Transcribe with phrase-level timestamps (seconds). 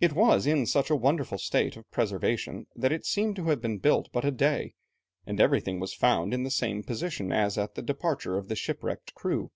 [0.00, 3.78] It was in such a wonderful state of preservation that it seemed to have been
[3.78, 4.74] built but a day,
[5.24, 9.14] and everything was found in the same position as at the departure of the shipwrecked
[9.14, 9.52] crew.